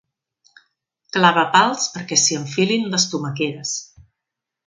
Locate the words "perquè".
1.97-2.19